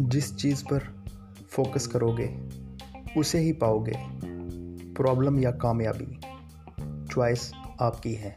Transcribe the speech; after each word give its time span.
जिस 0.00 0.36
चीज़ 0.36 0.64
पर 0.64 1.04
फोकस 1.50 1.86
करोगे 1.86 2.48
उसे 3.16 3.38
ही 3.38 3.52
पाओगे। 3.52 3.94
प्रॉब्लम 4.94 5.38
या 5.38 5.50
कामयाबी 5.50 6.20
चॉइस 7.14 7.52
आपकी 7.80 8.14
है। 8.14 8.36